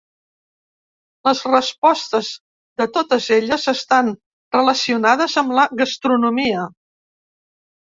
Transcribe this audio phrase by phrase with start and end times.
[1.27, 2.29] Les respostes
[2.83, 4.11] de totes elles estan
[4.57, 6.67] relacionades amb la gastronomia.